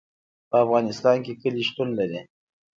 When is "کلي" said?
1.41-1.63